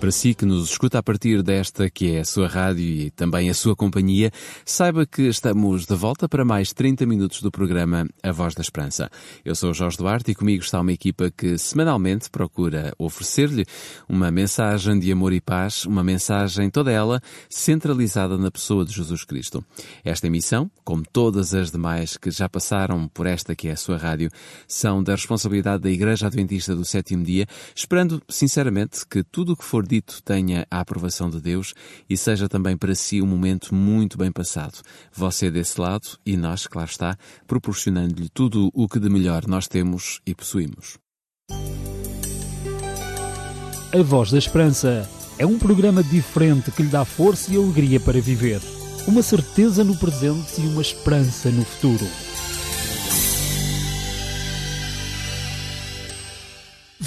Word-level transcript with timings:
Para 0.00 0.12
si 0.12 0.32
que 0.32 0.46
nos 0.46 0.70
escuta 0.70 1.00
a 1.00 1.02
partir 1.02 1.42
desta 1.42 1.90
que 1.90 2.12
é 2.12 2.20
a 2.20 2.24
sua 2.24 2.46
rádio 2.46 2.84
e 2.84 3.10
também 3.10 3.50
a 3.50 3.54
sua 3.54 3.74
companhia, 3.74 4.30
saiba 4.64 5.04
que 5.04 5.22
estamos 5.22 5.86
de 5.86 5.94
volta 5.96 6.28
para 6.28 6.44
mais 6.44 6.72
30 6.72 7.04
minutos 7.04 7.42
do 7.42 7.50
programa 7.50 8.08
A 8.22 8.30
Voz 8.30 8.54
da 8.54 8.62
Esperança. 8.62 9.10
Eu 9.44 9.56
sou 9.56 9.74
Jorge 9.74 9.96
Duarte 9.96 10.30
e 10.30 10.36
comigo 10.36 10.62
está 10.62 10.80
uma 10.80 10.92
equipa 10.92 11.32
que 11.36 11.58
semanalmente 11.58 12.30
procura 12.30 12.94
oferecer-lhe 12.96 13.66
uma 14.08 14.30
mensagem 14.30 15.00
de 15.00 15.10
amor 15.10 15.32
e 15.32 15.40
paz, 15.40 15.84
uma 15.84 16.04
mensagem 16.04 16.70
toda 16.70 16.92
ela 16.92 17.20
centralizada 17.50 18.38
na 18.38 18.52
pessoa 18.52 18.84
de 18.84 18.92
Jesus 18.92 19.24
Cristo. 19.24 19.64
Esta 20.04 20.28
emissão, 20.28 20.70
como 20.84 21.02
todas 21.12 21.54
as 21.54 21.72
demais 21.72 22.16
que 22.16 22.30
já 22.30 22.48
passaram 22.48 23.08
por 23.08 23.26
esta 23.26 23.56
que 23.56 23.66
é 23.66 23.72
a 23.72 23.76
sua 23.76 23.96
rádio, 23.96 24.30
são 24.68 25.02
da 25.02 25.16
responsabilidade 25.16 25.82
da 25.82 25.90
Igreja 25.90 26.28
Adventista 26.28 26.76
do 26.76 26.84
Sétimo 26.84 27.24
Dia, 27.24 27.48
esperando 27.74 28.22
sinceramente 28.28 29.04
que 29.04 29.24
tudo 29.24 29.54
o 29.54 29.56
que 29.56 29.64
for 29.64 29.87
dito 29.88 30.22
tenha 30.22 30.66
a 30.70 30.80
aprovação 30.80 31.30
de 31.30 31.40
Deus 31.40 31.74
e 32.08 32.16
seja 32.16 32.48
também 32.48 32.76
para 32.76 32.94
si 32.94 33.20
um 33.22 33.26
momento 33.26 33.74
muito 33.74 34.18
bem 34.18 34.30
passado. 34.30 34.80
Você 35.12 35.50
desse 35.50 35.80
lado 35.80 36.18
e 36.24 36.36
nós, 36.36 36.66
claro 36.66 36.90
está, 36.90 37.16
proporcionando-lhe 37.46 38.28
tudo 38.28 38.70
o 38.74 38.86
que 38.86 39.00
de 39.00 39.08
melhor 39.08 39.46
nós 39.46 39.66
temos 39.66 40.20
e 40.26 40.34
possuímos. 40.34 40.98
A 43.90 44.02
Voz 44.02 44.30
da 44.30 44.38
Esperança 44.38 45.08
é 45.38 45.46
um 45.46 45.58
programa 45.58 46.02
diferente 46.02 46.70
que 46.70 46.82
lhe 46.82 46.90
dá 46.90 47.04
força 47.04 47.52
e 47.52 47.56
alegria 47.56 47.98
para 47.98 48.20
viver. 48.20 48.60
Uma 49.06 49.22
certeza 49.22 49.82
no 49.82 49.96
presente 49.96 50.60
e 50.60 50.66
uma 50.66 50.82
esperança 50.82 51.50
no 51.50 51.64
futuro. 51.64 52.06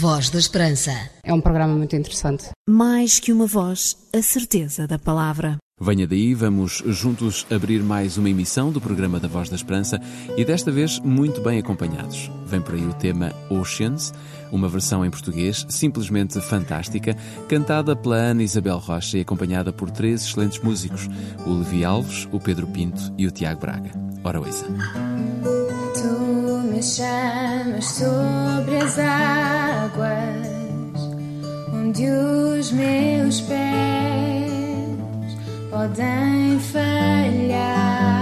Voz 0.02 0.32
da 0.32 0.40
Esperança. 0.40 0.92
É 1.24 1.32
um 1.32 1.40
programa 1.40 1.76
muito 1.76 1.96
interessante. 1.96 2.46
Mais 2.68 3.20
que 3.20 3.32
uma 3.32 3.46
voz, 3.46 3.96
a 4.12 4.20
certeza 4.20 4.88
da 4.88 4.98
palavra. 4.98 5.58
Venha 5.80 6.08
daí, 6.08 6.34
vamos 6.34 6.82
juntos 6.88 7.46
abrir 7.52 7.84
mais 7.84 8.18
uma 8.18 8.28
emissão 8.28 8.72
do 8.72 8.82
programa 8.82 9.20
da 9.20 9.28
Voz 9.28 9.48
da 9.48 9.56
Esperança 9.56 10.02
e 10.36 10.44
desta 10.44 10.72
vez 10.72 10.98
muito 10.98 11.40
bem 11.42 11.60
acompanhados. 11.60 12.32
Vem 12.48 12.60
por 12.62 12.74
aí 12.74 12.84
o 12.84 12.96
tema 12.96 13.32
Oceans, 13.48 14.12
uma 14.52 14.68
versão 14.68 15.06
em 15.06 15.12
português 15.12 15.68
simplesmente 15.70 16.42
fantástica, 16.42 17.16
cantada 17.48 17.96
pela 17.96 18.16
Ana 18.16 18.42
Isabel 18.42 18.80
Rocha 18.80 19.20
e 19.20 19.22
acompanhada 19.22 19.72
por 19.72 19.92
três 19.92 20.26
excelentes 20.26 20.60
músicos, 20.64 21.08
o 21.46 21.60
Levi 21.60 21.86
Alves, 21.86 22.28
o 22.32 22.40
Pedro 22.40 22.66
Pinto 22.66 23.14
e 23.20 23.28
o 23.28 23.32
Tiago 23.32 23.62
Braga. 23.62 23.92
Ora, 24.24 24.40
ouça. 24.40 24.66
Me 26.72 26.82
chamas 26.82 27.86
sobre 27.86 28.78
as 28.78 28.98
águas, 28.98 30.08
onde 31.74 32.10
os 32.10 32.72
meus 32.72 33.42
pés 33.42 33.60
podem 35.70 36.58
falhar. 36.62 38.21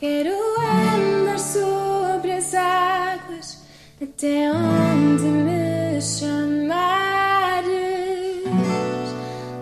Quero 0.00 0.32
andar 0.32 1.38
sobre 1.38 2.32
as 2.32 2.54
águas 2.54 3.58
até 4.02 4.50
onde 4.50 5.24
me 5.24 6.00
chamares. 6.00 7.68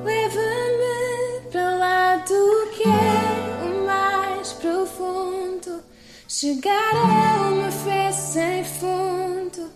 Leva-me 0.05 1.51
para 1.51 1.71
lá 1.75 2.17
do 2.19 2.69
que 2.71 2.85
é 2.85 3.65
o 3.67 3.85
mais 3.85 4.53
profundo. 4.53 5.83
Chegar 6.29 6.95
a 6.95 7.51
uma 7.51 7.73
fé 7.73 8.13
sem 8.13 8.63
fundo. 8.63 9.73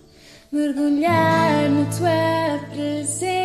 mergulhar 0.53 1.69
na 1.71 1.85
tua 1.87 2.69
presença. 2.73 3.42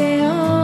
Até 0.00 0.22
onde 0.22 0.59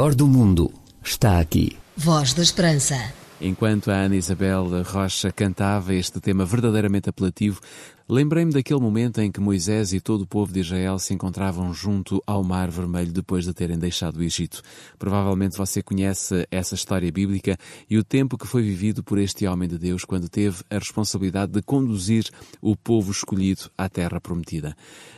melhor 0.00 0.14
do 0.14 0.26
mundo 0.26 0.72
está 1.04 1.38
aqui. 1.38 1.76
Voz 1.94 2.32
da 2.32 2.42
Esperança. 2.42 3.12
Enquanto 3.38 3.90
a 3.90 3.96
Ana 3.96 4.16
Isabel 4.16 4.82
Rocha 4.82 5.30
cantava 5.30 5.94
este 5.94 6.18
tema 6.20 6.46
verdadeiramente 6.46 7.10
apelativo, 7.10 7.60
lembrei-me 8.08 8.50
daquele 8.50 8.80
momento 8.80 9.20
em 9.20 9.30
que 9.30 9.40
Moisés 9.40 9.92
e 9.92 10.00
todo 10.00 10.22
o 10.22 10.26
povo 10.26 10.54
de 10.54 10.60
Israel 10.60 10.98
se 10.98 11.12
encontravam 11.12 11.74
junto 11.74 12.22
ao 12.26 12.42
Mar 12.42 12.70
Vermelho 12.70 13.12
depois 13.12 13.44
de 13.44 13.52
terem 13.52 13.78
deixado 13.78 14.16
o 14.16 14.22
Egito. 14.22 14.62
Provavelmente 14.98 15.58
você 15.58 15.82
conhece 15.82 16.46
essa 16.50 16.74
história 16.74 17.12
bíblica 17.12 17.58
e 17.88 17.98
o 17.98 18.04
tempo 18.04 18.38
que 18.38 18.46
foi 18.46 18.62
vivido 18.62 19.04
por 19.04 19.18
este 19.18 19.46
homem 19.46 19.68
de 19.68 19.76
Deus 19.76 20.06
quando 20.06 20.30
teve 20.30 20.62
a 20.70 20.78
responsabilidade 20.78 21.52
de 21.52 21.60
conduzir 21.60 22.24
o 22.62 22.74
povo 22.74 23.10
escolhido 23.10 23.70
à 23.76 23.86
terra 23.86 24.18
prometida. 24.18 24.74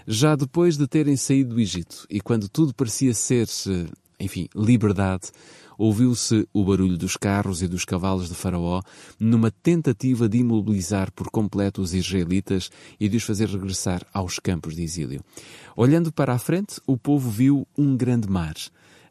Já 0.09 0.35
depois 0.35 0.77
de 0.77 0.89
terem 0.89 1.17
saído 1.17 1.55
do 1.55 1.61
Egito 1.61 2.05
e 2.11 2.21
quando 2.21 2.49
tudo 2.49 2.75
parecia 2.75 3.15
ser 3.15 3.47
enfim, 4.23 4.49
liberdade, 4.55 5.31
ouviu-se 5.77 6.47
o 6.53 6.65
barulho 6.65 6.97
dos 6.97 7.17
carros 7.17 7.61
e 7.61 7.67
dos 7.67 7.85
cavalos 7.85 8.29
de 8.29 8.37
Faraó 8.37 8.81
numa 9.19 9.51
tentativa 9.51 10.29
de 10.29 10.39
imobilizar 10.39 11.11
por 11.11 11.29
completo 11.29 11.83
os 11.83 11.93
israelitas 11.93 12.71
e 13.01 13.09
de 13.09 13.17
os 13.17 13.25
fazer 13.25 13.49
regressar 13.49 14.07
aos 14.15 14.39
campos 14.39 14.77
de 14.77 14.83
exílio. 14.83 15.25
Olhando 15.77 16.13
para 16.13 16.33
a 16.33 16.39
frente, 16.39 16.81
o 16.87 16.97
povo 16.97 17.29
viu 17.29 17.67
um 17.77 17.97
grande 17.97 18.29
mar. 18.29 18.55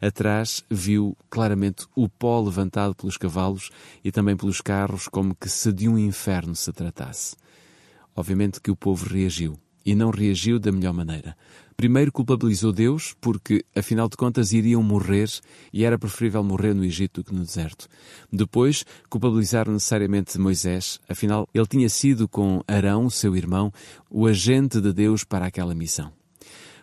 Atrás 0.01 0.63
viu 0.69 1.15
claramente 1.29 1.85
o 1.93 2.07
pó 2.07 2.39
levantado 2.39 2.95
pelos 2.95 3.17
cavalos 3.17 3.69
e 4.03 4.11
também 4.11 4.37
pelos 4.37 4.61
carros, 4.61 5.07
como 5.09 5.35
que 5.35 5.49
se 5.49 5.73
de 5.73 5.89
um 5.89 5.97
inferno 5.97 6.55
se 6.55 6.71
tratasse. 6.71 7.35
Obviamente 8.15 8.61
que 8.61 8.71
o 8.71 8.75
povo 8.75 9.07
reagiu 9.07 9.59
e 9.85 9.93
não 9.93 10.09
reagiu 10.09 10.57
da 10.57 10.71
melhor 10.71 10.93
maneira. 10.93 11.35
Primeiro 11.81 12.11
culpabilizou 12.11 12.71
Deus 12.71 13.15
porque, 13.19 13.65
afinal 13.75 14.07
de 14.07 14.15
contas, 14.15 14.53
iriam 14.53 14.83
morrer 14.83 15.27
e 15.73 15.83
era 15.83 15.97
preferível 15.97 16.43
morrer 16.43 16.75
no 16.75 16.85
Egito 16.85 17.21
do 17.21 17.25
que 17.25 17.33
no 17.33 17.43
deserto. 17.43 17.87
Depois, 18.31 18.85
culpabilizaram 19.09 19.73
necessariamente 19.73 20.37
Moisés, 20.37 20.99
afinal, 21.09 21.49
ele 21.51 21.65
tinha 21.65 21.89
sido 21.89 22.27
com 22.27 22.63
Arão, 22.67 23.09
seu 23.09 23.35
irmão, 23.35 23.73
o 24.11 24.27
agente 24.27 24.79
de 24.79 24.93
Deus 24.93 25.23
para 25.23 25.47
aquela 25.47 25.73
missão. 25.73 26.13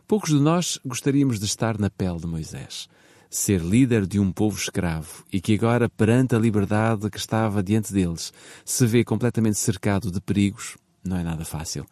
Poucos 0.09 0.31
de 0.31 0.41
nós 0.41 0.81
gostaríamos 0.85 1.39
de 1.39 1.45
estar 1.45 1.79
na 1.79 1.89
pele 1.89 2.19
de 2.19 2.27
Moisés. 2.27 2.89
Ser 3.31 3.61
líder 3.61 4.05
de 4.05 4.19
um 4.19 4.33
povo 4.33 4.59
escravo 4.59 5.25
e 5.33 5.41
que 5.41 5.55
agora, 5.55 5.89
perante 5.89 6.35
a 6.35 6.41
liberdade 6.41 7.09
que 7.09 7.19
estava 7.19 7.63
diante 7.63 7.93
deles, 7.93 8.33
se 8.65 8.85
vê 8.85 9.05
completamente 9.05 9.59
cercado 9.59 10.11
de 10.11 10.21
perigos, 10.21 10.77
não 11.05 11.17
é 11.17 11.23
nada 11.23 11.45
fácil. 11.45 11.87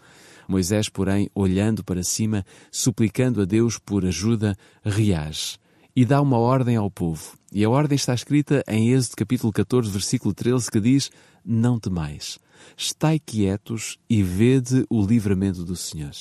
Moisés, 0.50 0.88
porém, 0.88 1.28
olhando 1.34 1.84
para 1.84 2.02
cima, 2.02 2.44
suplicando 2.70 3.42
a 3.42 3.44
Deus 3.44 3.78
por 3.78 4.04
ajuda, 4.04 4.56
reage 4.84 5.58
e 5.96 6.04
dá 6.04 6.20
uma 6.20 6.36
ordem 6.36 6.76
ao 6.76 6.90
povo. 6.90 7.38
E 7.50 7.64
a 7.64 7.70
ordem 7.70 7.96
está 7.96 8.12
escrita 8.12 8.62
em 8.68 8.90
Êxodo 8.90 9.16
capítulo 9.16 9.50
14, 9.50 9.90
versículo 9.90 10.34
13, 10.34 10.70
que 10.70 10.78
diz: 10.78 11.10
Não 11.42 11.80
temais, 11.80 12.38
estai 12.76 13.18
quietos 13.18 13.98
e 14.08 14.22
vede 14.22 14.84
o 14.90 15.04
livramento 15.04 15.64
do 15.64 15.74
Senhor. 15.74 16.12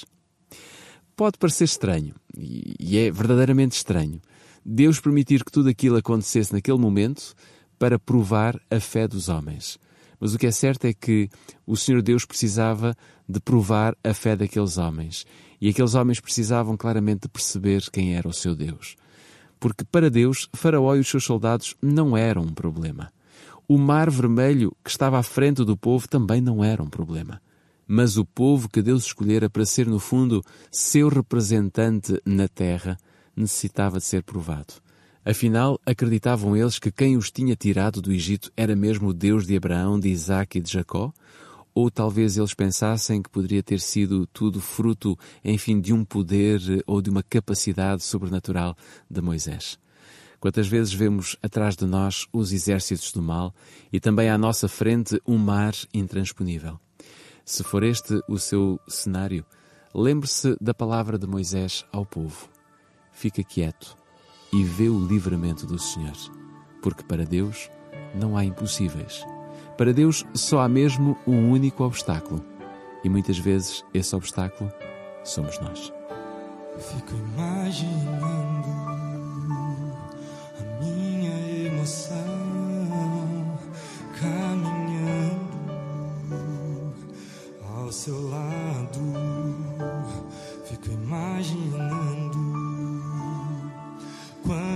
Pode 1.16 1.38
parecer 1.38 1.66
estranho, 1.66 2.16
e 2.38 2.98
é 2.98 3.12
verdadeiramente 3.12 3.76
estranho, 3.76 4.22
Deus 4.66 5.00
permitir 5.00 5.44
que 5.44 5.52
tudo 5.52 5.70
aquilo 5.70 5.98
acontecesse 5.98 6.52
naquele 6.54 6.78
momento 6.78 7.34
para 7.78 8.00
provar 8.00 8.60
a 8.72 8.80
fé 8.80 9.08
dos 9.08 9.30
homens. 9.30 9.78
Mas 10.20 10.34
o 10.34 10.38
que 10.38 10.48
é 10.48 10.52
certo 10.52 10.86
é 10.86 10.94
que 10.94 11.30
o 11.66 11.76
Senhor 11.76 12.02
Deus 12.02 12.26
precisava 12.26 12.96
de 13.28 13.40
provar 13.40 13.96
a 14.04 14.14
fé 14.14 14.36
daqueles 14.36 14.78
homens. 14.78 15.26
E 15.60 15.70
aqueles 15.70 15.96
homens 15.96 16.20
precisavam 16.20 16.78
claramente 16.78 17.22
de 17.22 17.30
perceber 17.30 17.84
quem 17.92 18.16
era 18.16 18.28
o 18.28 18.34
seu 18.34 18.56
Deus. 18.56 18.96
Porque 19.60 19.84
para 19.84 20.10
Deus, 20.10 20.50
Faraó 20.54 20.96
e 20.96 21.00
os 21.00 21.08
seus 21.08 21.24
soldados 21.24 21.76
não 21.82 22.16
eram 22.16 22.44
um 22.44 22.54
problema. 22.54 23.12
O 23.68 23.78
mar 23.78 24.12
vermelho 24.12 24.76
que 24.84 24.90
estava 24.90 25.18
à 25.18 25.24
frente 25.24 25.64
do 25.64 25.76
povo 25.76 26.08
também 26.08 26.40
não 26.40 26.64
era 26.64 26.84
um 26.84 26.90
problema. 26.90 27.42
Mas 27.88 28.18
o 28.18 28.26
povo 28.26 28.70
que 28.70 28.82
Deus 28.82 29.06
escolhera 29.06 29.50
para 29.50 29.66
ser, 29.66 29.88
no 29.88 30.00
fundo, 30.00 30.44
seu 30.72 31.08
representante 31.08 32.20
na 32.26 32.48
terra, 32.48 32.98
necessitava 33.36 33.98
de 33.98 34.06
ser 34.06 34.24
provado. 34.24 34.85
Afinal, 35.28 35.82
acreditavam 35.84 36.56
eles 36.56 36.78
que 36.78 36.92
quem 36.92 37.18
os 37.18 37.32
tinha 37.32 37.56
tirado 37.56 38.00
do 38.00 38.12
Egito 38.12 38.52
era 38.56 38.76
mesmo 38.76 39.10
o 39.10 39.14
Deus 39.14 39.48
de 39.48 39.58
Abraão, 39.58 40.00
de 40.00 40.08
Isaac 40.08 40.60
e 40.60 40.62
de 40.62 40.72
Jacó? 40.72 41.12
Ou 41.74 41.90
talvez 41.90 42.38
eles 42.38 42.54
pensassem 42.54 43.24
que 43.24 43.30
poderia 43.30 43.64
ter 43.64 43.80
sido 43.80 44.28
tudo 44.28 44.62
fruto, 44.62 45.18
enfim, 45.44 45.82
de 45.82 45.92
um 45.92 46.06
poder 46.06 46.62
ou 46.86 47.02
de 47.02 47.10
uma 47.10 47.24
capacidade 47.24 48.04
sobrenatural 48.04 48.78
de 49.10 49.20
Moisés? 49.20 49.80
Quantas 50.40 50.68
vezes 50.68 50.94
vemos 50.94 51.36
atrás 51.42 51.76
de 51.76 51.88
nós 51.88 52.28
os 52.32 52.54
exércitos 52.54 53.12
do 53.12 53.20
mal 53.20 53.52
e 53.92 54.00
também 54.00 54.30
à 54.30 54.38
nossa 54.38 54.68
frente 54.68 55.20
um 55.26 55.40
mar 55.40 55.74
intransponível? 55.92 56.80
Se 57.44 57.64
for 57.64 57.82
este 57.82 58.22
o 58.30 58.38
seu 58.38 58.80
cenário, 58.88 59.44
lembre-se 59.92 60.56
da 60.62 60.74
palavra 60.74 61.18
de 61.18 61.26
Moisés 61.26 61.84
ao 61.92 62.06
povo. 62.06 62.48
Fica 63.12 63.44
quieto 63.44 64.05
e 64.56 64.64
vê 64.64 64.88
o 64.88 64.98
livramento 64.98 65.66
do 65.66 65.78
Senhor, 65.78 66.16
porque 66.82 67.04
para 67.04 67.26
Deus 67.26 67.70
não 68.14 68.38
há 68.38 68.46
impossíveis. 68.46 69.26
Para 69.78 69.92
Deus 69.94 70.26
só 70.34 70.62
há 70.62 70.70
mesmo 70.70 71.18
um 71.28 71.52
único 71.52 71.84
obstáculo. 71.84 72.42
E 73.04 73.10
muitas 73.10 73.38
vezes 73.38 73.84
esse 73.94 74.16
obstáculo 74.16 74.72
somos 75.26 75.60
nós. 75.60 75.92
Fico 76.80 77.14
imaginando 77.34 78.70
a 80.58 80.82
minha 80.82 81.68
emoção 81.68 83.60
caminhando 84.18 85.46
ao 87.76 87.92
seu 87.92 88.30
lado. 88.30 89.02
Fico 90.64 90.92
imaginando 90.92 92.45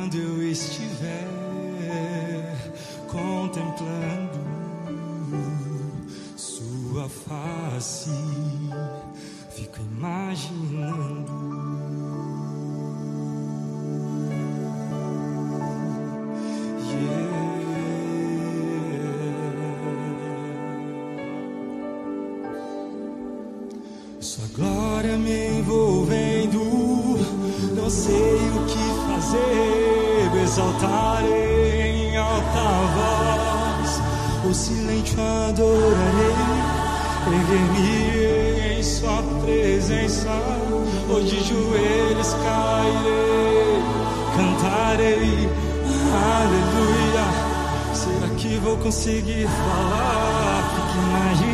quando 0.10 0.18
eu 0.18 0.52
estiver 0.52 1.28
contemplando 3.08 4.40
sua 6.36 7.08
face. 7.08 8.10
Fico 9.52 9.78
imaginando. 9.98 11.30
Sua 24.20 24.48
glória 24.56 25.18
me 25.18 25.60
envolvendo, 25.60 26.60
não 27.76 27.90
sei 27.90 28.16
o 28.16 28.66
que 28.66 28.90
fazer, 29.08 29.79
exaltarei 30.50 32.10
em 32.10 32.18
alta 32.18 32.70
voz, 32.96 34.02
o 34.50 34.54
silêncio 34.54 35.22
adorarei, 35.48 36.34
erguer-me 37.28 38.80
em 38.80 38.84
sua 38.84 39.22
presença, 39.44 40.30
de 41.24 41.44
joelhos 41.44 42.34
cairei, 42.34 43.84
cantarei, 44.36 45.50
aleluia. 46.40 47.26
Será 47.94 48.30
que 48.36 48.58
vou 48.58 48.78
conseguir 48.78 49.48
falar? 49.48 50.64
Fique 50.76 50.98
imaginando. 50.98 51.49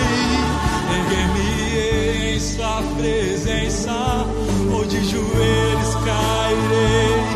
erguer-me 0.95 2.35
em 2.35 2.41
sua 2.41 2.83
presença, 2.97 4.27
ou 4.73 4.85
de 4.85 5.05
joelhos 5.05 5.95
cairei, 6.05 7.27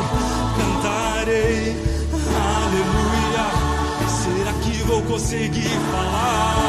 cantarei, 0.56 1.76
aleluia. 2.64 3.46
Será 4.08 4.52
que 4.62 4.82
vou 4.84 5.02
conseguir 5.02 5.76
falar? 5.90 6.65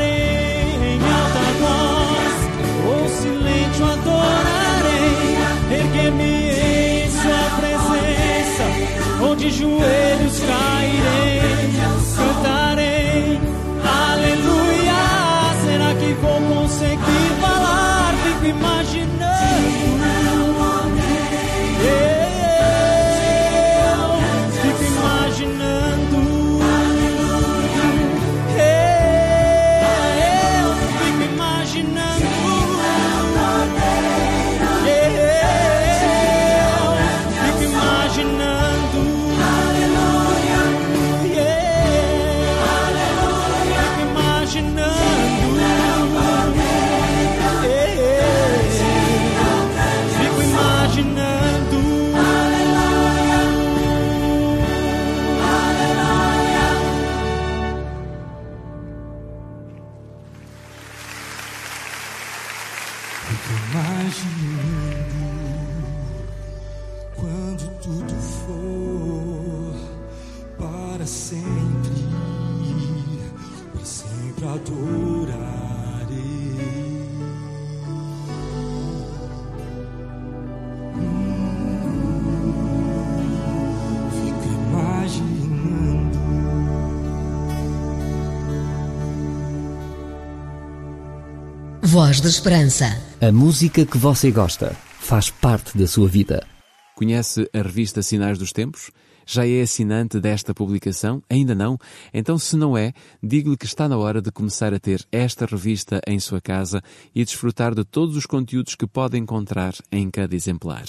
Em 0.00 0.98
alta 1.20 1.44
voz, 1.60 2.36
o 2.90 3.08
silêncio 3.20 3.84
adorarei. 3.84 5.18
Erguer-me 5.70 6.34
em 6.60 7.10
Sua 7.10 7.44
presença, 7.58 8.64
onde 9.22 9.50
joelhos 9.50 10.38
cairei, 10.40 10.73
para 71.04 71.06
sempre, 71.06 71.90
para 73.72 73.84
sempre 73.84 74.46
adorarei. 74.46 75.44
Voz 91.82 92.20
da 92.20 92.28
Esperança. 92.28 92.86
A 93.20 93.30
música 93.30 93.84
que 93.84 93.98
você 93.98 94.30
gosta 94.30 94.74
faz 94.98 95.28
parte 95.30 95.76
da 95.76 95.86
sua 95.86 96.08
vida. 96.08 96.44
Conhece 96.96 97.48
a 97.52 97.58
revista 97.58 98.00
Sinais 98.00 98.38
dos 98.38 98.52
Tempos? 98.52 98.90
Já 99.26 99.46
é 99.46 99.62
assinante 99.62 100.20
desta 100.20 100.54
publicação? 100.54 101.22
Ainda 101.28 101.54
não? 101.54 101.78
Então, 102.12 102.38
se 102.38 102.56
não 102.56 102.76
é, 102.76 102.92
digo-lhe 103.22 103.56
que 103.56 103.66
está 103.66 103.88
na 103.88 103.96
hora 103.96 104.20
de 104.20 104.30
começar 104.30 104.74
a 104.74 104.78
ter 104.78 105.06
esta 105.10 105.46
revista 105.46 106.00
em 106.06 106.18
sua 106.20 106.40
casa 106.40 106.82
e 107.14 107.24
desfrutar 107.24 107.74
de 107.74 107.84
todos 107.84 108.16
os 108.16 108.26
conteúdos 108.26 108.74
que 108.74 108.86
pode 108.86 109.16
encontrar 109.16 109.74
em 109.90 110.10
cada 110.10 110.34
exemplar. 110.34 110.84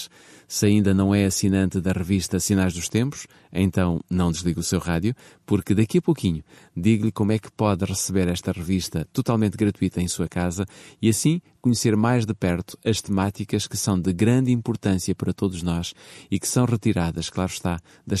Se 0.48 0.66
ainda 0.66 0.94
não 0.94 1.14
é 1.14 1.24
assinante 1.24 1.80
da 1.80 1.92
revista 1.92 2.38
Sinais 2.38 2.72
dos 2.72 2.88
Tempos, 2.88 3.26
então 3.52 4.00
não 4.08 4.30
desligue 4.30 4.60
o 4.60 4.62
seu 4.62 4.78
rádio, 4.78 5.14
porque 5.44 5.74
daqui 5.74 5.98
a 5.98 6.02
pouquinho 6.02 6.44
digo-lhe 6.76 7.10
como 7.10 7.32
é 7.32 7.38
que 7.38 7.50
pode 7.50 7.84
receber 7.84 8.28
esta 8.28 8.52
revista 8.52 9.06
totalmente 9.12 9.56
gratuita 9.56 10.00
em 10.00 10.06
sua 10.06 10.28
casa 10.28 10.64
e 11.00 11.08
assim 11.08 11.40
conhecer 11.60 11.96
mais 11.96 12.24
de 12.24 12.32
perto 12.32 12.78
as 12.84 13.02
temáticas 13.02 13.66
que 13.66 13.76
são 13.76 14.00
de 14.00 14.12
grande 14.12 14.52
importância 14.52 15.14
para 15.14 15.32
todos 15.32 15.62
nós 15.62 15.94
e 16.30 16.38
que 16.38 16.46
são 16.46 16.64
retiradas, 16.64 17.28
claro 17.28 17.50
está, 17.50 17.80
das 18.06 18.20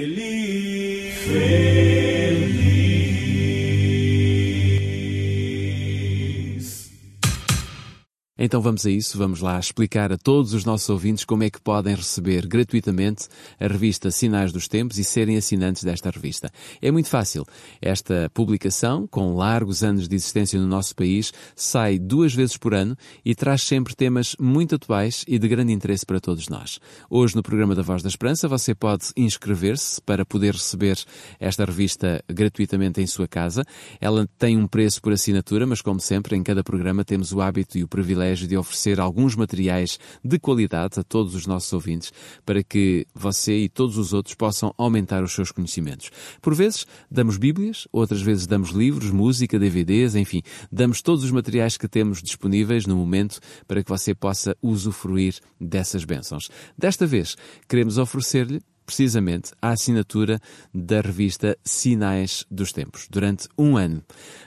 Então 8.43 8.59
vamos 8.59 8.87
a 8.87 8.89
isso, 8.89 9.19
vamos 9.19 9.39
lá 9.39 9.59
explicar 9.59 10.11
a 10.11 10.17
todos 10.17 10.55
os 10.55 10.65
nossos 10.65 10.89
ouvintes 10.89 11.23
como 11.23 11.43
é 11.43 11.49
que 11.51 11.61
podem 11.61 11.93
receber 11.93 12.47
gratuitamente 12.47 13.27
a 13.59 13.67
revista 13.67 14.09
Sinais 14.09 14.51
dos 14.51 14.67
Tempos 14.67 14.97
e 14.97 15.03
serem 15.03 15.37
assinantes 15.37 15.83
desta 15.83 16.09
revista. 16.09 16.51
É 16.81 16.89
muito 16.89 17.07
fácil. 17.07 17.45
Esta 17.79 18.31
publicação, 18.33 19.05
com 19.05 19.35
largos 19.35 19.83
anos 19.83 20.07
de 20.07 20.15
existência 20.15 20.59
no 20.59 20.65
nosso 20.65 20.95
país, 20.95 21.31
sai 21.55 21.99
duas 21.99 22.33
vezes 22.33 22.57
por 22.57 22.73
ano 22.73 22.97
e 23.23 23.35
traz 23.35 23.61
sempre 23.61 23.93
temas 23.93 24.35
muito 24.39 24.73
atuais 24.73 25.23
e 25.27 25.37
de 25.37 25.47
grande 25.47 25.71
interesse 25.71 26.03
para 26.03 26.19
todos 26.19 26.49
nós. 26.49 26.79
Hoje, 27.11 27.35
no 27.35 27.43
programa 27.43 27.75
da 27.75 27.83
Voz 27.83 28.01
da 28.01 28.09
Esperança, 28.09 28.47
você 28.47 28.73
pode 28.73 29.09
inscrever-se 29.15 30.01
para 30.01 30.25
poder 30.25 30.53
receber 30.55 30.97
esta 31.39 31.63
revista 31.63 32.23
gratuitamente 32.27 33.01
em 33.01 33.05
sua 33.05 33.27
casa. 33.27 33.63
Ela 33.99 34.27
tem 34.39 34.57
um 34.57 34.65
preço 34.65 34.99
por 34.99 35.13
assinatura, 35.13 35.67
mas 35.67 35.79
como 35.79 35.99
sempre, 35.99 36.35
em 36.35 36.41
cada 36.41 36.63
programa 36.63 37.05
temos 37.05 37.31
o 37.31 37.39
hábito 37.39 37.77
e 37.77 37.83
o 37.83 37.87
privilégio 37.87 38.30
de 38.39 38.57
oferecer 38.57 38.99
alguns 38.99 39.35
materiais 39.35 39.99
de 40.23 40.39
qualidade 40.39 40.99
a 40.99 41.03
todos 41.03 41.35
os 41.35 41.45
nossos 41.45 41.71
ouvintes 41.73 42.11
para 42.45 42.63
que 42.63 43.05
você 43.13 43.57
e 43.57 43.69
todos 43.69 43.97
os 43.97 44.13
outros 44.13 44.35
possam 44.35 44.73
aumentar 44.77 45.23
os 45.23 45.33
seus 45.33 45.51
conhecimentos. 45.51 46.09
Por 46.41 46.55
vezes 46.55 46.85
damos 47.09 47.37
Bíblias, 47.37 47.87
outras 47.91 48.21
vezes 48.21 48.47
damos 48.47 48.69
livros, 48.69 49.11
música, 49.11 49.59
DVDs, 49.59 50.15
enfim, 50.15 50.41
damos 50.71 51.01
todos 51.01 51.23
os 51.23 51.31
materiais 51.31 51.77
que 51.77 51.87
temos 51.87 52.21
disponíveis 52.21 52.85
no 52.85 52.95
momento 52.95 53.39
para 53.67 53.83
que 53.83 53.89
você 53.89 54.13
possa 54.13 54.55
usufruir 54.61 55.39
dessas 55.59 56.03
bênçãos. 56.03 56.49
Desta 56.77 57.05
vez, 57.05 57.35
queremos 57.67 57.97
oferecer-lhe 57.97 58.61
precisamente 58.91 59.53
a 59.61 59.69
assinatura 59.69 60.37
da 60.73 60.99
revista 60.99 61.57
Sinais 61.63 62.45
dos 62.51 62.73
Tempos, 62.73 63.07
durante 63.09 63.47
um 63.57 63.77
ano. 63.77 64.03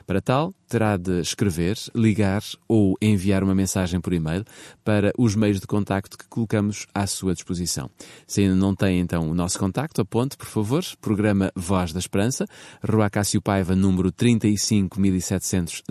Para 0.07 0.21
tal, 0.21 0.53
terá 0.69 0.97
de 0.97 1.21
escrever, 1.21 1.79
ligar 1.95 2.43
ou 2.69 2.95
enviar 3.01 3.43
uma 3.43 3.55
mensagem 3.55 4.01
por 4.01 4.13
e-mail 4.13 4.45
para 4.85 5.13
os 5.17 5.35
meios 5.35 5.61
de 5.61 5.67
contacto 5.67 6.19
que 6.19 6.27
colocamos 6.29 6.87
à 6.93 7.07
sua 7.07 7.33
disposição. 7.33 7.89
Se 8.27 8.43
ainda 8.43 8.57
não 8.57 8.75
tem 8.75 8.99
então 8.99 9.31
o 9.31 9.35
nosso 9.35 9.57
contacto, 9.59 10.03
aponte, 10.03 10.37
por 10.37 10.47
favor, 10.47 10.85
programa 11.01 11.51
Voz 11.55 11.93
da 11.93 12.01
Esperança, 12.01 12.45
Rua 12.87 13.09
Cássio 13.09 13.41
Paiva, 13.41 13.75
número 13.77 14.11
35700 14.11 15.83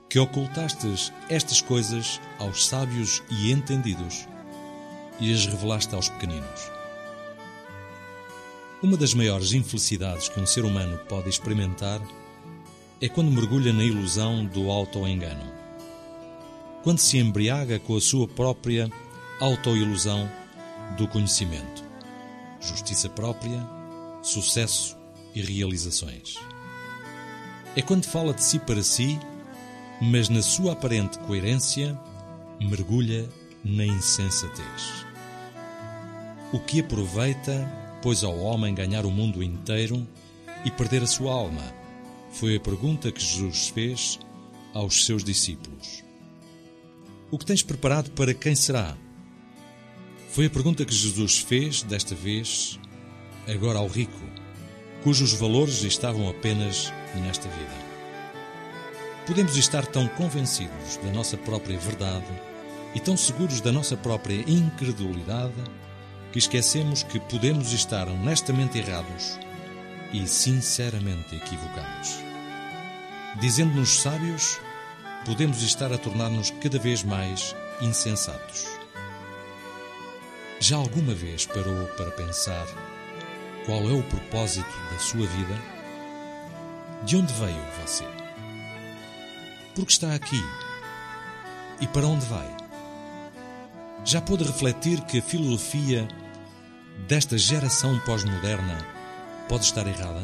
que 0.08 0.18
ocultastes 0.18 1.12
estas 1.28 1.60
coisas 1.60 2.20
aos 2.38 2.66
sábios 2.66 3.22
e 3.30 3.50
entendidos 3.50 4.28
e 5.18 5.32
as 5.32 5.46
revelaste 5.46 5.94
aos 5.94 6.08
pequeninos. 6.08 6.81
Uma 8.82 8.96
das 8.96 9.14
maiores 9.14 9.52
infelicidades 9.52 10.28
que 10.28 10.40
um 10.40 10.46
ser 10.46 10.64
humano 10.64 10.98
pode 11.08 11.28
experimentar 11.28 12.02
é 13.00 13.08
quando 13.08 13.30
mergulha 13.30 13.72
na 13.72 13.84
ilusão 13.84 14.44
do 14.44 14.72
auto-engano. 14.72 15.52
Quando 16.82 16.98
se 16.98 17.16
embriaga 17.16 17.78
com 17.78 17.96
a 17.96 18.00
sua 18.00 18.26
própria 18.26 18.90
auto-ilusão 19.40 20.28
do 20.96 21.06
conhecimento, 21.06 21.84
justiça 22.60 23.08
própria, 23.08 23.64
sucesso 24.20 24.98
e 25.32 25.40
realizações. 25.40 26.36
É 27.76 27.82
quando 27.82 28.04
fala 28.04 28.34
de 28.34 28.42
si 28.42 28.58
para 28.58 28.82
si, 28.82 29.16
mas 30.00 30.28
na 30.28 30.42
sua 30.42 30.72
aparente 30.72 31.20
coerência 31.20 31.96
mergulha 32.60 33.28
na 33.64 33.86
insensatez. 33.86 35.06
O 36.52 36.58
que 36.58 36.80
aproveita, 36.80 37.81
pois, 38.02 38.24
ao 38.24 38.36
homem 38.36 38.74
ganhar 38.74 39.06
o 39.06 39.10
mundo 39.10 39.42
inteiro 39.42 40.06
e 40.64 40.70
perder 40.70 41.02
a 41.02 41.06
sua 41.06 41.32
alma? 41.32 41.62
Foi 42.32 42.56
a 42.56 42.60
pergunta 42.60 43.12
que 43.12 43.20
Jesus 43.22 43.68
fez 43.68 44.18
aos 44.74 45.06
seus 45.06 45.22
discípulos. 45.22 46.02
O 47.30 47.38
que 47.38 47.46
tens 47.46 47.62
preparado 47.62 48.10
para 48.10 48.34
quem 48.34 48.54
será? 48.54 48.96
Foi 50.30 50.46
a 50.46 50.50
pergunta 50.50 50.84
que 50.84 50.94
Jesus 50.94 51.38
fez, 51.38 51.82
desta 51.82 52.14
vez, 52.14 52.78
agora 53.46 53.78
ao 53.78 53.86
rico, 53.86 54.20
cujos 55.02 55.32
valores 55.34 55.82
estavam 55.84 56.28
apenas 56.28 56.92
nesta 57.14 57.48
vida. 57.48 57.92
Podemos 59.26 59.56
estar 59.56 59.86
tão 59.86 60.08
convencidos 60.08 60.96
da 61.02 61.10
nossa 61.12 61.36
própria 61.36 61.78
verdade 61.78 62.32
e 62.94 63.00
tão 63.00 63.16
seguros 63.16 63.60
da 63.60 63.70
nossa 63.70 63.96
própria 63.96 64.44
incredulidade 64.48 65.54
que 66.32 66.38
esquecemos 66.38 67.02
que 67.02 67.20
podemos 67.20 67.72
estar 67.72 68.08
honestamente 68.08 68.78
errados 68.78 69.38
e 70.12 70.26
sinceramente 70.26 71.36
equivocados. 71.36 72.18
Dizendo-nos 73.38 74.00
sábios, 74.00 74.58
podemos 75.26 75.62
estar 75.62 75.92
a 75.92 75.98
tornar-nos 75.98 76.50
cada 76.50 76.78
vez 76.78 77.02
mais 77.02 77.54
insensatos. 77.82 78.66
Já 80.58 80.76
alguma 80.76 81.14
vez 81.14 81.44
parou 81.44 81.86
para 81.96 82.10
pensar 82.12 82.66
qual 83.66 83.82
é 83.88 83.92
o 83.92 84.02
propósito 84.02 84.72
da 84.90 84.98
sua 84.98 85.26
vida? 85.26 85.62
De 87.04 87.16
onde 87.16 87.32
veio 87.34 87.62
você? 87.82 88.04
Por 89.74 89.84
que 89.84 89.92
está 89.92 90.14
aqui? 90.14 90.42
E 91.80 91.86
para 91.86 92.06
onde 92.06 92.24
vai? 92.26 92.56
Já 94.04 94.20
pôde 94.20 94.44
refletir 94.44 95.00
que 95.02 95.18
a 95.18 95.22
filosofia 95.22 96.08
desta 97.06 97.36
geração 97.36 97.98
pós-moderna 98.00 98.78
pode 99.48 99.64
estar 99.64 99.86
errada? 99.86 100.22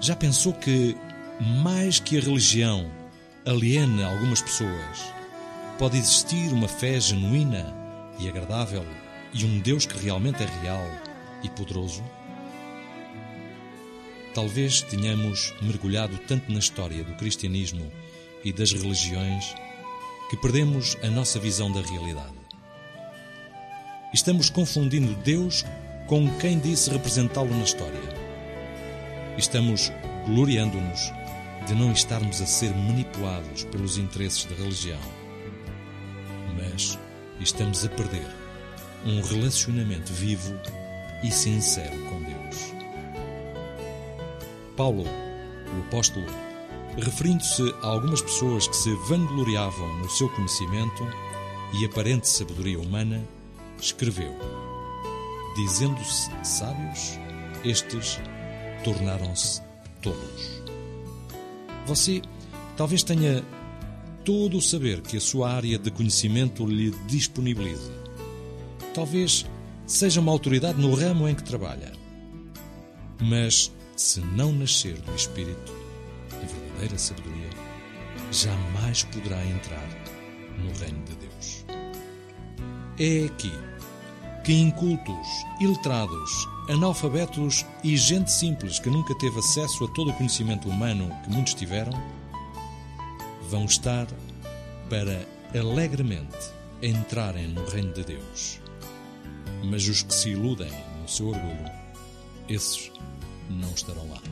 Já 0.00 0.14
pensou 0.14 0.52
que, 0.52 0.96
mais 1.40 1.98
que 1.98 2.18
a 2.18 2.20
religião 2.20 2.90
aliena 3.46 4.06
algumas 4.06 4.42
pessoas, 4.42 5.12
pode 5.78 5.98
existir 5.98 6.52
uma 6.52 6.68
fé 6.68 6.98
genuína 7.00 7.74
e 8.18 8.28
agradável 8.28 8.84
e 9.32 9.44
um 9.44 9.58
Deus 9.60 9.86
que 9.86 9.98
realmente 9.98 10.42
é 10.42 10.46
real 10.62 10.84
e 11.42 11.48
poderoso? 11.48 12.02
Talvez 14.34 14.82
tenhamos 14.82 15.54
mergulhado 15.62 16.18
tanto 16.26 16.52
na 16.52 16.58
história 16.58 17.04
do 17.04 17.14
cristianismo 17.14 17.90
e 18.44 18.52
das 18.52 18.72
religiões 18.72 19.54
que 20.28 20.36
perdemos 20.36 20.96
a 21.02 21.08
nossa 21.08 21.38
visão 21.38 21.70
da 21.70 21.80
realidade. 21.80 22.43
Estamos 24.14 24.48
confundindo 24.48 25.12
Deus 25.24 25.64
com 26.06 26.30
quem 26.38 26.56
disse 26.60 26.88
representá-lo 26.88 27.50
na 27.50 27.64
história. 27.64 28.00
Estamos 29.36 29.90
gloriando-nos 30.24 31.12
de 31.66 31.74
não 31.74 31.90
estarmos 31.90 32.40
a 32.40 32.46
ser 32.46 32.72
manipulados 32.76 33.64
pelos 33.64 33.98
interesses 33.98 34.44
da 34.44 34.54
religião. 34.54 35.00
Mas 36.56 36.96
estamos 37.40 37.84
a 37.84 37.88
perder 37.88 38.24
um 39.04 39.20
relacionamento 39.20 40.12
vivo 40.12 40.54
e 41.24 41.32
sincero 41.32 41.98
com 42.04 42.22
Deus. 42.22 42.72
Paulo, 44.76 45.02
o 45.02 45.80
apóstolo, 45.88 46.26
referindo-se 46.98 47.62
a 47.82 47.88
algumas 47.88 48.22
pessoas 48.22 48.68
que 48.68 48.76
se 48.76 48.94
vangloriavam 49.08 49.98
no 49.98 50.08
seu 50.08 50.28
conhecimento 50.28 51.04
e 51.72 51.84
aparente 51.84 52.28
sabedoria 52.28 52.78
humana, 52.78 53.20
escreveu: 53.80 54.36
Dizendo-se 55.56 56.30
sábios, 56.42 57.18
estes 57.64 58.20
tornaram-se 58.82 59.62
tolos. 60.02 60.62
Você 61.86 62.22
talvez 62.76 63.02
tenha 63.02 63.44
todo 64.24 64.56
o 64.56 64.62
saber 64.62 65.00
que 65.02 65.16
a 65.16 65.20
sua 65.20 65.52
área 65.52 65.78
de 65.78 65.90
conhecimento 65.90 66.66
lhe 66.66 66.90
disponibiliza. 67.06 67.92
Talvez 68.94 69.46
seja 69.86 70.20
uma 70.20 70.32
autoridade 70.32 70.80
no 70.80 70.94
ramo 70.94 71.28
em 71.28 71.34
que 71.34 71.42
trabalha. 71.42 71.92
Mas 73.20 73.72
se 73.96 74.20
não 74.20 74.52
nascer 74.52 74.94
do 75.00 75.14
Espírito, 75.14 75.72
a 76.32 76.46
verdadeira 76.46 76.98
sabedoria, 76.98 77.50
jamais 78.30 79.04
poderá 79.04 79.44
entrar 79.44 79.88
no 80.58 80.72
reino 80.78 81.04
de 81.04 81.14
Deus. 81.16 81.63
É 82.96 83.24
aqui 83.24 83.52
que 84.44 84.52
incultos, 84.52 85.26
iletrados, 85.58 86.48
analfabetos 86.68 87.66
e 87.82 87.96
gente 87.96 88.30
simples 88.30 88.78
que 88.78 88.88
nunca 88.88 89.12
teve 89.16 89.38
acesso 89.40 89.84
a 89.84 89.88
todo 89.88 90.10
o 90.10 90.14
conhecimento 90.14 90.68
humano 90.68 91.10
que 91.24 91.30
muitos 91.30 91.54
tiveram, 91.54 91.92
vão 93.50 93.64
estar 93.64 94.06
para 94.88 95.26
alegremente 95.58 96.52
entrarem 96.80 97.48
no 97.48 97.64
reino 97.64 97.92
de 97.94 98.04
Deus. 98.04 98.60
Mas 99.64 99.88
os 99.88 100.04
que 100.04 100.14
se 100.14 100.30
iludem 100.30 100.70
no 101.02 101.08
seu 101.08 101.28
orgulho, 101.28 101.70
esses 102.48 102.92
não 103.50 103.70
estarão 103.70 104.08
lá. 104.08 104.22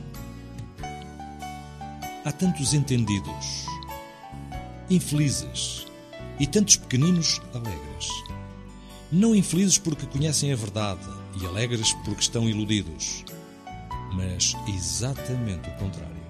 Há 2.23 2.31
tantos 2.31 2.73
entendidos, 2.73 3.65
infelizes 4.89 5.85
e 6.39 6.47
tantos 6.47 6.77
pequeninos 6.77 7.41
alegres. 7.53 8.32
Não 9.13 9.35
infelizes 9.35 9.77
porque 9.77 10.07
conhecem 10.07 10.51
a 10.51 10.55
verdade 10.55 11.07
e 11.39 11.45
alegres 11.45 11.93
porque 12.03 12.21
estão 12.21 12.49
iludidos, 12.49 13.23
mas 14.11 14.55
exatamente 14.67 15.69
o 15.69 15.73
contrário. 15.73 16.23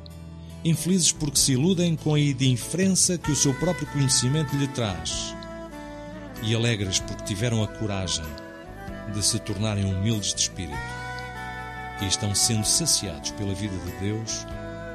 Infelizes 0.65 1.13
porque 1.13 1.39
se 1.39 1.53
iludem 1.53 1.95
com 1.95 2.13
a 2.13 2.19
indiferença 2.19 3.17
que 3.17 3.31
o 3.31 3.37
seu 3.37 3.53
próprio 3.53 3.87
conhecimento 3.87 4.53
lhe 4.57 4.67
traz, 4.67 5.33
e 6.41 6.53
alegres 6.53 6.99
porque 6.99 7.23
tiveram 7.23 7.63
a 7.63 7.67
coragem 7.67 8.25
de 9.13 9.25
se 9.25 9.39
tornarem 9.39 9.85
humildes 9.85 10.33
de 10.33 10.41
espírito 10.41 10.77
e 12.01 12.05
estão 12.05 12.35
sendo 12.35 12.65
saciados 12.65 13.31
pela 13.31 13.53
vida 13.53 13.77
de 13.77 13.91
Deus 14.01 14.45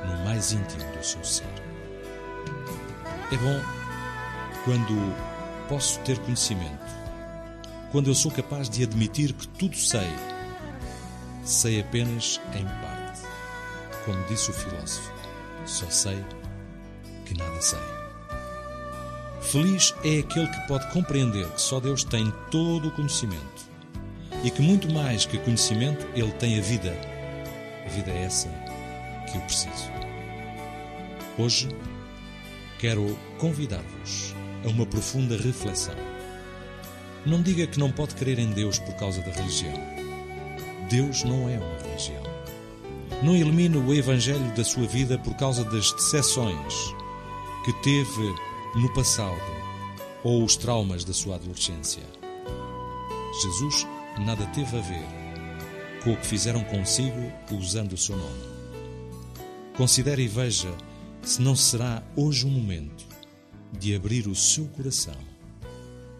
no 0.07 0.25
mais 0.27 0.53
íntimo 0.53 0.85
do 0.93 1.03
seu 1.03 1.25
ser. 1.25 1.47
É 3.33 3.37
bom 3.39 3.63
quando 4.67 5.17
posso 5.71 5.99
ter 6.01 6.19
conhecimento, 6.19 6.88
quando 7.91 8.09
eu 8.09 8.15
sou 8.15 8.31
capaz 8.31 8.69
de 8.69 8.83
admitir 8.83 9.33
que 9.33 9.49
tudo 9.49 9.77
sei, 9.77 10.09
sei 11.45 11.81
apenas 11.81 12.41
em 12.55 12.65
parte. 12.65 13.21
Como 14.05 14.23
disse 14.27 14.51
o 14.51 14.55
filósofo, 14.55 15.13
só 15.67 15.89
sei 15.91 16.25
que 17.25 17.35
nada 17.35 17.61
sei. 17.61 17.79
Feliz 19.41 19.95
é 20.05 20.19
aquele 20.19 20.49
que 20.49 20.67
pode 20.67 20.91
compreender 20.93 21.49
que 21.53 21.61
só 21.61 21.81
Deus 21.81 22.05
tem 22.05 22.33
todo 22.51 22.89
o 22.89 22.91
conhecimento 22.91 23.69
e 24.45 24.51
que 24.51 24.63
muito 24.63 24.93
mais 24.93 25.27
que 25.27 25.39
conhecimento, 25.39 26.07
ele 26.15 26.33
tem 26.33 26.59
a 26.59 26.63
vida. 26.63 26.95
A 27.85 27.89
vida 27.89 28.11
é 28.11 28.25
essa 28.25 28.49
que 29.31 29.37
eu 29.37 29.41
preciso. 29.43 29.91
Hoje 31.39 31.69
quero 32.79 33.19
convidar-vos 33.39 34.35
a 34.65 34.69
uma 34.69 34.87
profunda 34.87 35.37
reflexão. 35.37 36.08
Não 37.29 37.43
diga 37.43 37.67
que 37.67 37.79
não 37.79 37.93
pode 37.93 38.15
crer 38.15 38.39
em 38.39 38.51
Deus 38.53 38.79
por 38.79 38.95
causa 38.95 39.21
da 39.21 39.31
religião. 39.31 39.75
Deus 40.89 41.25
não 41.25 41.47
é 41.47 41.59
uma 41.59 41.83
religião. 41.83 42.23
Não 43.23 43.37
elimine 43.37 43.77
o 43.77 43.93
Evangelho 43.93 44.51
da 44.57 44.65
sua 44.65 44.87
vida 44.87 45.19
por 45.19 45.35
causa 45.35 45.63
das 45.63 45.93
decepções 45.93 46.75
que 47.67 47.73
teve 47.83 48.35
no 48.77 48.91
passado 48.95 49.37
ou 50.25 50.43
os 50.43 50.57
traumas 50.57 51.05
da 51.05 51.13
sua 51.13 51.35
adolescência. 51.35 52.03
Jesus 53.43 53.87
nada 54.25 54.47
teve 54.47 54.79
a 54.79 54.81
ver 54.81 55.07
com 56.03 56.15
o 56.15 56.17
que 56.17 56.27
fizeram 56.27 56.65
consigo 56.65 57.31
usando 57.53 57.93
o 57.93 57.99
seu 57.99 58.17
nome. 58.17 58.43
Considere 59.77 60.23
e 60.23 60.29
veja 60.29 60.75
se 61.21 61.43
não 61.43 61.55
será 61.55 62.03
hoje 62.17 62.47
o 62.47 62.49
momento 62.49 63.07
de 63.79 63.95
abrir 63.95 64.27
o 64.27 64.35
seu 64.35 64.65
coração 64.69 65.28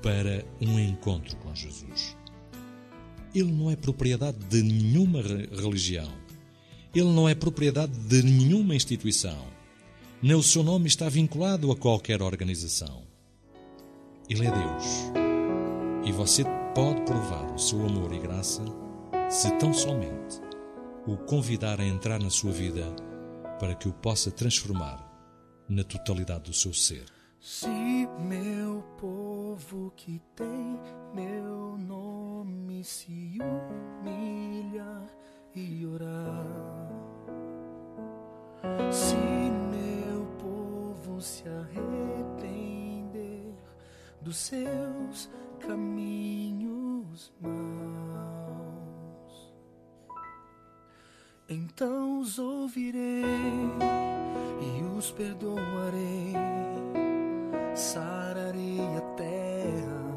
para 0.03 0.45
um 0.61 0.79
encontro 0.79 1.37
com 1.37 1.55
Jesus. 1.55 2.17
Ele 3.35 3.53
não 3.53 3.71
é 3.71 3.77
propriedade 3.77 4.39
de 4.49 4.63
nenhuma 4.63 5.21
religião. 5.21 6.11
Ele 6.95 7.13
não 7.13 7.29
é 7.29 7.35
propriedade 7.35 7.93
de 7.93 8.23
nenhuma 8.23 8.75
instituição. 8.75 9.47
Nem 10.23 10.35
o 10.35 10.43
seu 10.43 10.63
nome 10.63 10.89
está 10.89 11.09
vinculado 11.09 11.71
a 11.71 11.77
qualquer 11.77 12.23
organização. 12.23 13.03
Ele 14.29 14.47
é 14.47 14.51
Deus. 14.51 14.85
E 16.05 16.13
você 16.13 16.45
pode 16.75 17.03
provar 17.03 17.53
o 17.55 17.59
seu 17.59 17.85
amor 17.85 18.13
e 18.13 18.19
graça 18.19 18.65
se 19.29 19.51
tão 19.59 19.73
somente 19.73 20.41
o 21.07 21.17
convidar 21.17 21.81
a 21.81 21.87
entrar 21.87 22.21
na 22.21 22.31
sua 22.31 22.53
vida 22.53 22.85
para 23.59 23.75
que 23.75 23.89
o 23.89 23.93
possa 23.93 24.31
transformar 24.31 25.07
na 25.69 25.85
totalidade 25.85 26.45
do 26.45 26.53
seu 26.53 26.73
ser. 26.73 27.18
Se 27.41 28.09
meu 28.19 28.83
povo 28.99 29.93
que 29.95 30.21
tem 30.35 30.81
meu 31.15 31.79
nome 31.79 32.83
se 32.83 33.39
humilhar 34.03 35.07
e 35.55 35.87
orar, 35.87 36.91
se 38.91 39.15
meu 39.15 40.27
povo 40.37 41.21
se 41.21 41.45
arrepender 41.49 43.55
dos 44.21 44.37
seus 44.37 45.31
caminhos 45.61 47.33
maus, 47.41 47.55
então 51.49 52.19
os 52.19 52.37
ouvirei 52.37 53.23
e 54.61 54.83
os 54.99 55.13
perdoarei 55.13 56.35
sararei 57.79 58.81
a 58.97 59.01
terra 59.17 60.09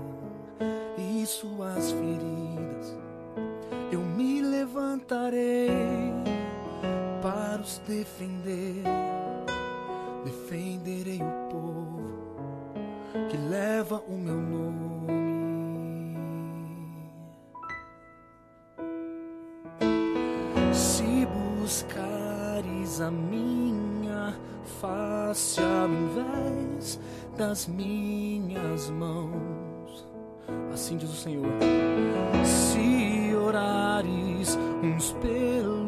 e 0.97 1.23
suas 1.27 1.91
feridas. 1.91 2.97
Eu 3.91 3.99
me 3.99 4.41
levantarei 4.41 5.69
para 7.21 7.61
os 7.61 7.77
defender. 7.87 8.83
Defenderei 10.25 11.21
o 11.21 11.49
povo 11.49 12.01
que 13.29 13.37
leva 13.37 14.01
o 14.07 14.17
meu 14.17 14.41
nome. 14.41 15.11
Se 20.73 21.27
buscares 21.27 23.01
a 23.01 23.11
mim 23.11 24.00
face 24.81 25.61
ao 25.61 25.87
invés 25.87 26.99
das 27.37 27.67
minhas 27.67 28.89
mãos. 28.89 30.07
Assim 30.73 30.97
diz 30.97 31.09
o 31.09 31.15
Senhor: 31.15 31.45
Se 32.43 33.35
orares 33.35 34.57
uns 34.81 35.11
pelos 35.21 35.80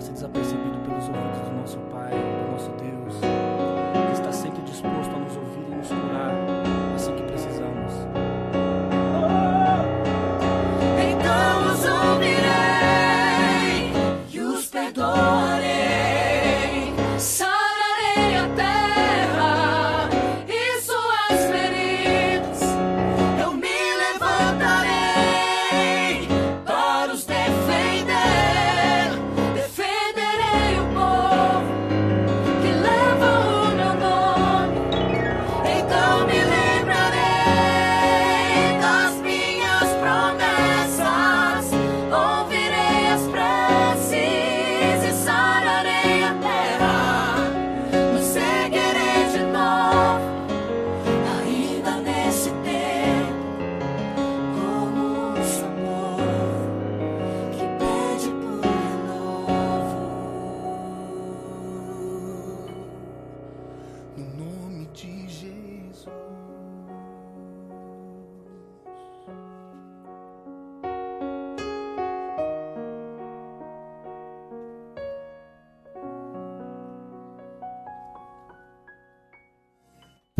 passe 0.00 0.12
desapercebido 0.12 0.78
pelos 0.78 1.08
ouvidos 1.08 1.40
do 1.46 1.56
nosso 1.60 1.78
Pai, 1.90 2.10
do 2.10 2.52
nosso 2.52 2.70
Deus, 2.70 3.39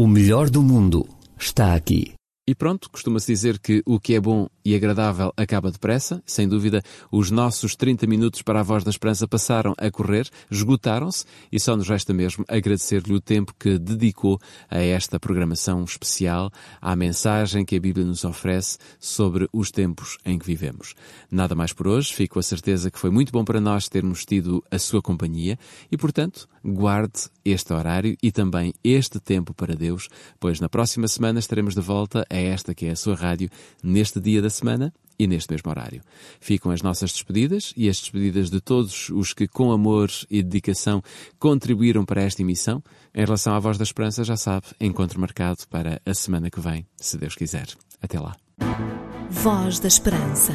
O 0.03 0.07
melhor 0.07 0.49
do 0.49 0.63
mundo 0.63 1.07
está 1.39 1.75
aqui. 1.75 2.15
E 2.47 2.55
pronto, 2.55 2.91
costuma-se 2.91 3.33
dizer 3.33 3.59
que 3.59 3.83
o 3.87 4.01
que 4.01 4.15
é 4.15 4.21
bom 4.21 4.49
e 4.65 4.75
agradável 4.75 5.33
acaba 5.37 5.71
depressa. 5.71 6.23
Sem 6.27 6.49
dúvida, 6.49 6.83
os 7.11 7.31
nossos 7.31 7.77
30 7.77 8.07
minutos 8.07 8.43
para 8.43 8.61
a 8.61 8.63
Voz 8.63 8.83
da 8.83 8.91
Esperança 8.91 9.29
passaram 9.29 9.75
a 9.79 9.91
correr, 9.91 10.29
esgotaram-se 10.51 11.25
e 11.53 11.61
só 11.61 11.77
nos 11.77 11.89
resta 11.89 12.13
mesmo 12.13 12.45
agradecer-lhe 12.49 13.15
o 13.15 13.21
tempo 13.21 13.55
que 13.59 13.79
dedicou 13.79 14.41
a 14.69 14.79
esta 14.79 15.21
programação 15.21 15.85
especial, 15.85 16.51
à 16.81 16.97
mensagem 16.97 17.65
que 17.65 17.77
a 17.77 17.81
Bíblia 17.81 18.05
nos 18.05 18.25
oferece 18.25 18.79
sobre 18.99 19.49
os 19.53 19.71
tempos 19.71 20.19
em 20.25 20.39
que 20.39 20.47
vivemos. 20.47 20.95
Nada 21.31 21.55
mais 21.55 21.73
por 21.73 21.87
hoje, 21.87 22.13
fico 22.13 22.39
a 22.39 22.43
certeza 22.43 22.91
que 22.91 22.99
foi 22.99 23.11
muito 23.11 23.33
bom 23.33 23.45
para 23.45 23.61
nós 23.61 23.89
termos 23.89 24.25
tido 24.25 24.65
a 24.71 24.79
sua 24.79 25.01
companhia 25.01 25.59
e, 25.91 25.97
portanto, 25.97 26.49
guarde 26.65 27.29
este 27.45 27.73
horário 27.73 28.17
e 28.23 28.31
também 28.31 28.75
este 28.85 29.19
tempo 29.19 29.55
para 29.55 29.75
Deus, 29.75 30.09
pois 30.39 30.61
na 30.61 30.69
próxima 30.69 31.09
semana 31.09 31.39
estaremos 31.39 31.75
de 31.75 31.81
volta 31.81 32.27
a 32.29 32.40
esta 32.49 32.75
que 32.75 32.87
é 32.87 32.91
a 32.91 32.97
sua 32.97 33.15
rádio, 33.15 33.49
neste 33.83 34.21
dia 34.21 34.41
da 34.41 34.51
semana 34.51 34.93
e 35.21 35.27
neste 35.27 35.53
mesmo 35.53 35.71
horário. 35.71 36.01
Ficam 36.41 36.73
as 36.73 36.81
nossas 36.81 37.13
despedidas 37.13 37.75
e 37.77 37.89
as 37.91 38.01
despedidas 38.01 38.49
de 38.49 38.61
todos 38.61 39.11
os 39.11 39.35
que, 39.35 39.47
com 39.47 39.71
amor 39.71 40.11
e 40.31 40.43
dedicação, 40.43 41.03
contribuíram 41.39 42.07
para 42.07 42.23
esta 42.23 42.41
emissão. 42.41 42.83
Em 43.15 43.25
relação 43.25 43.55
à 43.55 43.59
Voz 43.59 43.77
da 43.77 43.85
Esperança, 43.85 44.25
já 44.25 44.37
sabe, 44.37 44.69
encontro 44.81 45.21
marcado 45.21 45.59
para 45.69 46.01
a 46.07 46.15
semana 46.15 46.51
que 46.51 46.61
vem, 46.61 46.87
se 46.97 47.19
Deus 47.19 47.35
quiser. 47.35 47.67
Até 48.01 48.19
lá. 48.19 48.35
Voz 49.29 49.79
da 49.79 49.89
Esperança. 49.89 50.55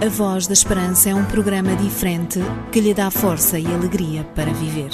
A 0.00 0.08
Voz 0.08 0.46
da 0.46 0.52
Esperança 0.52 1.10
é 1.10 1.14
um 1.14 1.24
programa 1.24 1.74
diferente 1.74 2.38
que 2.70 2.80
lhe 2.80 2.94
dá 2.94 3.10
força 3.10 3.58
e 3.58 3.66
alegria 3.66 4.22
para 4.22 4.52
viver. 4.52 4.90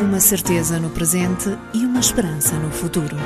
Uma 0.00 0.20
certeza 0.20 0.78
no 0.78 0.90
presente 0.90 1.48
e 1.72 1.78
uma 1.78 2.00
esperança 2.00 2.58
no 2.58 2.70
futuro. 2.70 3.16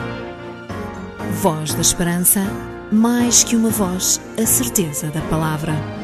Voz 1.30 1.72
da 1.74 1.80
Esperança, 1.80 2.40
mais 2.90 3.44
que 3.44 3.54
uma 3.54 3.70
voz, 3.70 4.20
a 4.36 4.44
certeza 4.44 5.08
da 5.08 5.20
palavra. 5.22 5.97